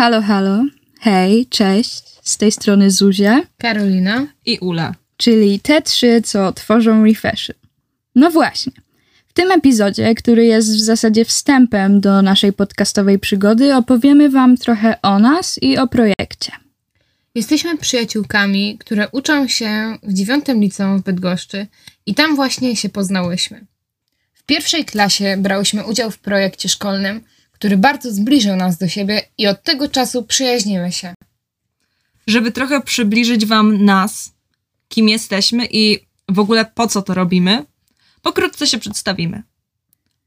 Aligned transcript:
Halo, 0.00 0.22
halo. 0.22 0.64
Hej, 1.00 1.46
cześć. 1.46 2.02
Z 2.22 2.36
tej 2.36 2.52
strony 2.52 2.90
Zuzia, 2.90 3.42
Karolina. 3.58 4.26
I 4.46 4.58
Ula. 4.58 4.94
czyli 5.16 5.60
te 5.60 5.82
trzy, 5.82 6.22
co 6.24 6.52
tworzą 6.52 7.04
Refashion. 7.04 7.56
No 8.14 8.30
właśnie. 8.30 8.72
W 9.28 9.32
tym 9.32 9.50
epizodzie, 9.50 10.14
który 10.14 10.44
jest 10.44 10.68
w 10.68 10.80
zasadzie 10.80 11.24
wstępem 11.24 12.00
do 12.00 12.22
naszej 12.22 12.52
podcastowej 12.52 13.18
przygody, 13.18 13.74
opowiemy 13.74 14.30
Wam 14.30 14.56
trochę 14.56 15.02
o 15.02 15.18
nas 15.18 15.58
i 15.62 15.78
o 15.78 15.86
projekcie. 15.86 16.52
Jesteśmy 17.34 17.78
przyjaciółkami, 17.78 18.78
które 18.78 19.08
uczą 19.08 19.48
się 19.48 19.98
w 20.02 20.12
dziewiątym 20.12 20.60
liceum 20.60 20.98
w 20.98 21.04
Bydgoszczy 21.04 21.66
i 22.06 22.14
tam 22.14 22.36
właśnie 22.36 22.76
się 22.76 22.88
poznałyśmy. 22.88 23.66
W 24.34 24.42
pierwszej 24.42 24.84
klasie 24.84 25.36
brałyśmy 25.36 25.84
udział 25.84 26.10
w 26.10 26.18
projekcie 26.18 26.68
szkolnym, 26.68 27.20
który 27.60 27.76
bardzo 27.76 28.12
zbliżył 28.12 28.56
nas 28.56 28.78
do 28.78 28.88
siebie 28.88 29.22
i 29.38 29.46
od 29.46 29.62
tego 29.62 29.88
czasu 29.88 30.22
przyjaźnimy 30.22 30.92
się. 30.92 31.14
Żeby 32.26 32.52
trochę 32.52 32.80
przybliżyć 32.80 33.46
Wam 33.46 33.84
nas, 33.84 34.32
kim 34.88 35.08
jesteśmy 35.08 35.66
i 35.70 36.06
w 36.28 36.38
ogóle 36.38 36.64
po 36.64 36.86
co 36.86 37.02
to 37.02 37.14
robimy, 37.14 37.66
pokrótce 38.22 38.66
się 38.66 38.78
przedstawimy. 38.78 39.42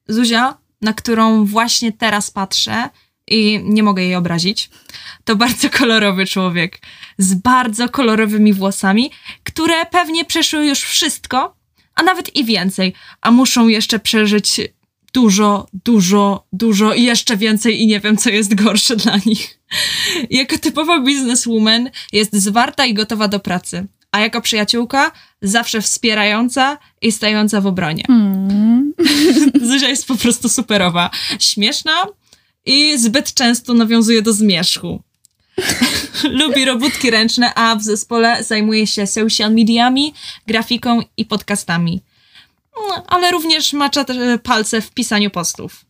Zuzia, 0.07 0.57
na 0.81 0.93
którą 0.93 1.45
właśnie 1.45 1.91
teraz 1.91 2.31
patrzę 2.31 2.89
i 3.27 3.59
nie 3.63 3.83
mogę 3.83 4.03
jej 4.03 4.15
obrazić, 4.15 4.69
to 5.23 5.35
bardzo 5.35 5.69
kolorowy 5.79 6.25
człowiek 6.25 6.79
z 7.17 7.33
bardzo 7.33 7.89
kolorowymi 7.89 8.53
włosami, 8.53 9.11
które 9.43 9.85
pewnie 9.85 10.25
przeszły 10.25 10.65
już 10.65 10.79
wszystko, 10.79 11.55
a 11.95 12.03
nawet 12.03 12.35
i 12.35 12.45
więcej, 12.45 12.93
a 13.21 13.31
muszą 13.31 13.67
jeszcze 13.67 13.99
przeżyć 13.99 14.61
dużo, 15.13 15.67
dużo, 15.85 16.47
dużo 16.53 16.93
i 16.93 17.03
jeszcze 17.03 17.37
więcej 17.37 17.81
i 17.81 17.87
nie 17.87 17.99
wiem, 17.99 18.17
co 18.17 18.29
jest 18.29 18.55
gorsze 18.55 18.95
dla 18.95 19.17
nich. 19.25 19.59
Jako 20.29 20.57
typowa 20.57 20.99
bizneswoman 20.99 21.89
jest 22.11 22.35
zwarta 22.35 22.85
i 22.85 22.93
gotowa 22.93 23.27
do 23.27 23.39
pracy, 23.39 23.87
a 24.11 24.19
jako 24.19 24.41
przyjaciółka 24.41 25.11
zawsze 25.41 25.81
wspierająca 25.81 26.77
i 27.01 27.11
stająca 27.11 27.61
w 27.61 27.67
obronie. 27.67 28.03
Hmm. 28.07 28.93
Zuzia 29.69 29.89
jest 29.89 30.07
po 30.07 30.15
prostu 30.15 30.49
superowa, 30.49 31.09
śmieszna 31.39 31.91
i 32.65 32.97
zbyt 32.97 33.33
często 33.33 33.73
nawiązuje 33.73 34.21
do 34.21 34.33
zmierzchu. 34.33 35.01
Lubi 36.39 36.65
robótki 36.65 37.11
ręczne, 37.11 37.53
a 37.55 37.75
w 37.75 37.83
zespole 37.83 38.43
zajmuje 38.43 38.87
się 38.87 39.07
social 39.07 39.53
mediami, 39.53 40.13
grafiką 40.47 41.01
i 41.17 41.25
podcastami. 41.25 42.01
No, 42.75 43.03
ale 43.07 43.31
również 43.31 43.73
macza 43.73 44.03
te 44.03 44.39
palce 44.39 44.81
w 44.81 44.91
pisaniu 44.91 45.29
postów. 45.29 45.85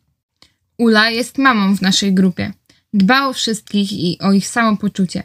Ula 0.78 1.10
jest 1.10 1.38
mamą 1.38 1.76
w 1.76 1.82
naszej 1.82 2.14
grupie. 2.14 2.54
Dba 2.94 3.28
o 3.28 3.34
wszystkich 3.34 3.92
i 3.92 4.20
o 4.22 4.34
ich 4.34 4.48
samopoczucie. 4.48 5.24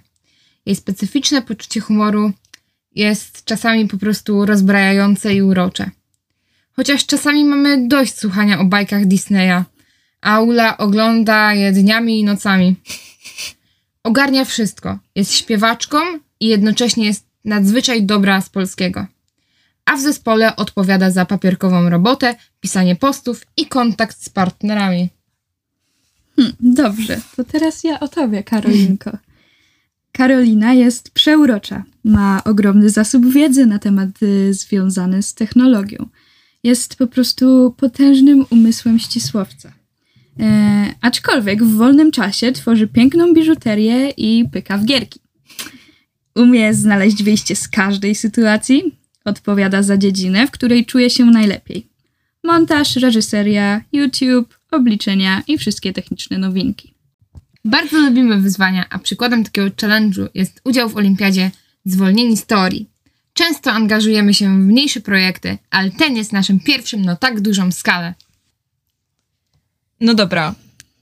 Jej 0.66 0.76
specyficzne 0.76 1.42
poczucie 1.42 1.80
humoru 1.80 2.32
jest 2.94 3.44
czasami 3.44 3.88
po 3.88 3.98
prostu 3.98 4.46
rozbrajające 4.46 5.34
i 5.34 5.42
urocze. 5.42 5.90
Chociaż 6.72 7.06
czasami 7.06 7.44
mamy 7.44 7.88
dość 7.88 8.18
słuchania 8.18 8.60
o 8.60 8.64
bajkach 8.64 9.06
Disneya, 9.06 9.64
a 10.20 10.40
Ula 10.40 10.78
ogląda 10.78 11.54
je 11.54 11.72
dniami 11.72 12.20
i 12.20 12.24
nocami. 12.24 12.76
Ogarnia 14.02 14.44
wszystko. 14.44 14.98
Jest 15.14 15.34
śpiewaczką 15.34 15.98
i 16.40 16.46
jednocześnie 16.46 17.06
jest 17.06 17.26
nadzwyczaj 17.44 18.02
dobra 18.02 18.40
z 18.40 18.48
polskiego. 18.48 19.06
A 19.88 19.96
w 19.96 20.00
zespole 20.00 20.56
odpowiada 20.56 21.10
za 21.10 21.24
papierkową 21.24 21.90
robotę, 21.90 22.36
pisanie 22.60 22.96
postów 22.96 23.46
i 23.56 23.66
kontakt 23.66 24.24
z 24.24 24.28
partnerami. 24.28 25.08
Dobrze, 26.60 27.20
to 27.36 27.44
teraz 27.44 27.84
ja 27.84 28.00
o 28.00 28.08
tobie, 28.08 28.42
Karolinko. 28.42 29.10
Karolina 30.12 30.72
jest 30.74 31.10
przeurocza. 31.10 31.84
Ma 32.04 32.44
ogromny 32.44 32.90
zasób 32.90 33.32
wiedzy 33.32 33.66
na 33.66 33.78
tematy 33.78 34.54
związane 34.54 35.22
z 35.22 35.34
technologią. 35.34 36.06
Jest 36.64 36.96
po 36.96 37.06
prostu 37.06 37.74
potężnym 37.76 38.46
umysłem 38.50 38.98
ścisłowca. 38.98 39.72
E, 40.40 40.94
aczkolwiek 41.00 41.64
w 41.64 41.76
wolnym 41.76 42.10
czasie 42.10 42.52
tworzy 42.52 42.86
piękną 42.86 43.34
biżuterię 43.34 44.10
i 44.10 44.48
pyka 44.52 44.78
w 44.78 44.84
gierki. 44.84 45.20
Umie 46.34 46.74
znaleźć 46.74 47.22
wyjście 47.22 47.56
z 47.56 47.68
każdej 47.68 48.14
sytuacji, 48.14 48.98
odpowiada 49.28 49.82
za 49.82 49.96
dziedzinę, 49.96 50.46
w 50.46 50.50
której 50.50 50.86
czuje 50.86 51.10
się 51.10 51.24
najlepiej. 51.24 51.86
Montaż, 52.44 52.96
reżyseria, 52.96 53.80
YouTube, 53.92 54.58
obliczenia 54.70 55.42
i 55.46 55.58
wszystkie 55.58 55.92
techniczne 55.92 56.38
nowinki. 56.38 56.94
Bardzo 57.64 57.98
lubimy 57.98 58.40
wyzwania, 58.40 58.86
a 58.90 58.98
przykładem 58.98 59.44
takiego 59.44 59.68
challenge'u 59.68 60.28
jest 60.34 60.60
udział 60.64 60.88
w 60.88 60.96
olimpiadzie 60.96 61.50
Zwolnieni 61.84 62.36
z 62.36 62.46
teorii. 62.46 62.90
Często 63.32 63.72
angażujemy 63.72 64.34
się 64.34 64.46
w 64.46 64.58
mniejsze 64.58 65.00
projekty, 65.00 65.58
ale 65.70 65.90
ten 65.90 66.16
jest 66.16 66.32
naszym 66.32 66.60
pierwszym 66.60 67.02
na 67.02 67.16
tak 67.16 67.40
dużą 67.40 67.72
skalę. 67.72 68.14
No 70.00 70.14
dobra, 70.14 70.54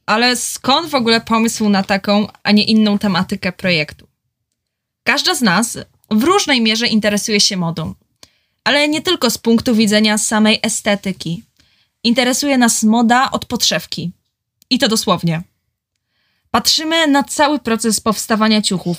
ale 0.06 0.36
skąd 0.36 0.90
w 0.90 0.94
ogóle 0.94 1.20
pomysł 1.20 1.68
na 1.68 1.82
taką, 1.82 2.26
a 2.42 2.52
nie 2.52 2.64
inną 2.64 2.98
tematykę 2.98 3.52
projektu? 3.52 4.06
Każda 5.04 5.34
z 5.34 5.42
nas 5.42 5.78
w 6.10 6.22
różnej 6.22 6.60
mierze 6.60 6.86
interesuje 6.86 7.40
się 7.40 7.56
modą, 7.56 7.94
ale 8.66 8.88
nie 8.88 9.02
tylko 9.02 9.30
z 9.30 9.38
punktu 9.38 9.74
widzenia 9.74 10.18
samej 10.18 10.58
estetyki. 10.62 11.42
Interesuje 12.04 12.58
nas 12.58 12.82
moda 12.82 13.30
od 13.30 13.44
podszewki. 13.44 14.12
I 14.70 14.78
to 14.78 14.88
dosłownie. 14.88 15.42
Patrzymy 16.50 17.06
na 17.06 17.24
cały 17.24 17.58
proces 17.58 18.00
powstawania 18.00 18.62
ciuchów, 18.62 18.98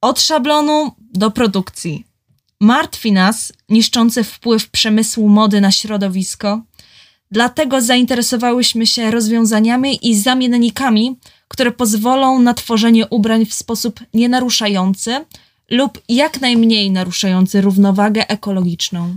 od 0.00 0.20
szablonu 0.20 0.92
do 0.98 1.30
produkcji. 1.30 2.04
Martwi 2.60 3.12
nas 3.12 3.52
niszczący 3.68 4.24
wpływ 4.24 4.70
przemysłu 4.70 5.28
mody 5.28 5.60
na 5.60 5.72
środowisko, 5.72 6.62
Dlatego 7.32 7.80
zainteresowałyśmy 7.80 8.86
się 8.86 9.10
rozwiązaniami 9.10 10.08
i 10.08 10.16
zamiennikami, 10.16 11.18
które 11.48 11.72
pozwolą 11.72 12.38
na 12.38 12.54
tworzenie 12.54 13.06
ubrań 13.06 13.46
w 13.46 13.54
sposób 13.54 14.00
nienaruszający 14.14 15.24
lub 15.70 16.02
jak 16.08 16.40
najmniej 16.40 16.90
naruszający 16.90 17.60
równowagę 17.60 18.28
ekologiczną. 18.28 19.16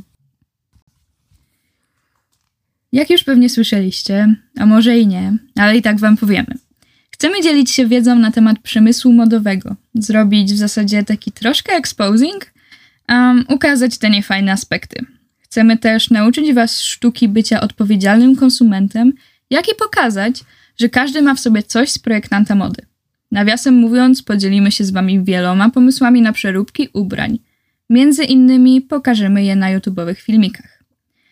Jak 2.91 3.09
już 3.09 3.24
pewnie 3.24 3.50
słyszeliście, 3.50 4.36
a 4.58 4.66
może 4.66 5.00
i 5.00 5.08
nie, 5.08 5.38
ale 5.56 5.78
i 5.78 5.81
tak 5.81 6.00
wam 6.00 6.18
powiemy. 6.18 6.56
Chcemy 7.12 7.41
dzielić 7.41 7.72
się 7.72 7.88
wiedzą 7.88 8.19
na 8.19 8.31
temat 8.31 8.59
przemysłu 8.59 9.14
modowego, 9.14 9.75
zrobić 9.96 10.53
w 10.53 10.58
zasadzie 10.58 11.03
taki 11.03 11.31
troszkę 11.31 11.74
exposing, 11.74 12.53
um, 13.09 13.46
ukazać 13.50 13.97
te 13.97 14.09
niefajne 14.09 14.52
aspekty. 14.52 15.06
Chcemy 15.40 15.78
też 15.78 16.09
nauczyć 16.09 16.53
was 16.53 16.81
sztuki 16.81 17.28
bycia 17.28 17.62
odpowiedzialnym 17.62 18.35
konsumentem, 18.35 19.14
jak 19.50 19.68
i 19.68 19.75
pokazać, 19.75 20.44
że 20.80 20.90
każdy 20.90 21.22
ma 21.22 21.35
w 21.35 21.40
sobie 21.40 21.64
coś 21.64 21.91
z 21.91 22.00
projektanta 22.00 22.56
mody. 22.56 22.92
Nawiasem 23.33 23.73
mówiąc, 23.73 24.23
podzielimy 24.23 24.71
się 24.71 24.83
z 24.83 24.91
wami 24.91 25.23
wieloma 25.23 25.69
pomysłami 25.69 26.21
na 26.21 26.33
przeróbki 26.33 26.89
ubrań. 26.94 27.39
Między 27.89 28.23
innymi 28.23 28.81
pokażemy 28.81 29.44
je 29.44 29.55
na 29.55 29.79
YouTube'owych 29.79 30.16
filmikach. 30.16 30.83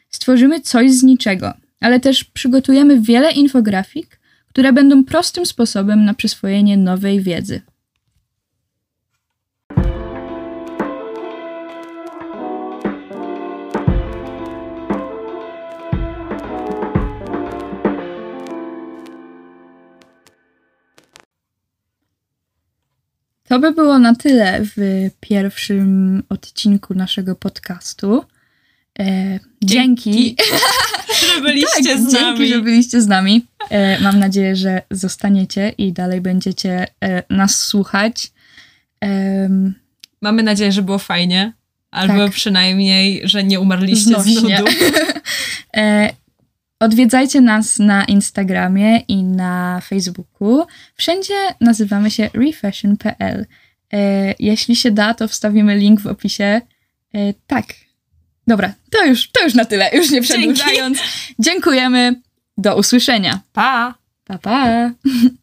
Stworzymy 0.10 0.60
coś 0.60 0.92
z 0.92 1.04
niczego, 1.04 1.54
ale 1.80 2.00
też 2.00 2.24
przygotujemy 2.24 3.02
wiele 3.02 3.32
infografik, 3.32 4.20
które 4.50 4.74
będą 4.74 5.04
prostym 5.04 5.46
sposobem 5.46 6.06
na 6.06 6.14
przyswojenie 6.14 6.78
nowej 6.78 7.22
wiedzy. 7.22 7.62
To 23.52 23.60
by 23.60 23.72
było 23.72 24.00
na 24.00 24.16
tyle 24.16 24.60
w 24.62 25.10
pierwszym 25.20 26.24
odcinku 26.30 26.94
naszego 26.94 27.36
podcastu. 27.36 28.26
E, 29.00 29.40
dzięki. 29.64 30.12
Dzięki. 30.12 30.36
Że 31.36 31.42
byliście 31.42 31.84
tak, 31.84 32.00
z 32.00 32.12
dzięki, 32.12 32.22
nami. 32.22 32.48
że 32.48 32.62
byliście 32.62 33.02
z 33.02 33.08
nami. 33.08 33.46
E, 33.70 34.00
mam 34.00 34.20
nadzieję, 34.20 34.56
że 34.56 34.82
zostaniecie 34.92 35.70
i 35.78 35.94
dalej 35.94 36.22
będziecie 36.22 36.88
e, 37.04 37.24
nas 37.30 37.60
słuchać. 37.60 38.32
Mamy 40.22 40.44
nadzieję, 40.44 40.72
że 40.72 40.82
było 40.82 41.00
fajnie. 41.00 41.54
Albo 41.92 42.26
Tak. 42.26 42.32
przynajmniej, 42.32 43.22
że 43.24 43.44
nie 43.44 43.60
umarliście 43.60 44.22
z 44.22 44.24
Znośnie. 44.24 44.60
nudu. 44.60 44.72
odwiedzajcie 46.82 47.42
nas 47.42 47.80
na 47.80 48.06
Instagramie 48.06 48.98
i 48.98 49.24
na 49.24 49.82
Facebooku. 49.88 50.66
Wszędzie 50.96 51.34
nazywamy 51.62 52.12
się 52.12 52.30
refashion.pl. 52.34 53.46
E, 53.94 54.34
jeśli 54.40 54.76
się 54.76 54.92
da, 54.92 55.14
to 55.14 55.28
wstawimy 55.28 55.76
link 55.76 56.02
w 56.02 56.08
opisie. 56.08 56.62
E, 57.14 57.34
tak. 57.48 57.66
Dobra, 58.48 58.74
to 58.92 59.06
już, 59.06 59.32
to 59.32 59.44
już 59.44 59.54
na 59.54 59.66
tyle. 59.66 59.90
Już 59.94 60.12
nie 60.12 60.22
przedłużając. 60.22 61.00
Dziękujemy. 61.40 62.22
Do 62.58 62.78
usłyszenia. 62.78 63.40
Pa! 63.54 63.96
Pa, 64.26 64.38
pa. 64.38 64.92